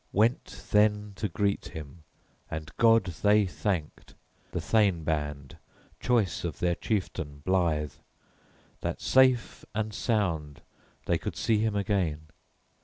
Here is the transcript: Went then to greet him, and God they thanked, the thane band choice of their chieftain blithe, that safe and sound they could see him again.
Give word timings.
Went 0.13 0.63
then 0.71 1.13
to 1.17 1.29
greet 1.29 1.67
him, 1.67 2.01
and 2.49 2.75
God 2.77 3.03
they 3.21 3.45
thanked, 3.45 4.15
the 4.51 4.59
thane 4.59 5.03
band 5.03 5.57
choice 5.99 6.43
of 6.43 6.57
their 6.57 6.73
chieftain 6.73 7.43
blithe, 7.45 7.93
that 8.79 8.99
safe 8.99 9.63
and 9.75 9.93
sound 9.93 10.63
they 11.05 11.19
could 11.19 11.35
see 11.35 11.59
him 11.59 11.75
again. 11.75 12.29